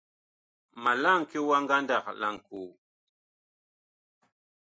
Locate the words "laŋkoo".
2.21-2.71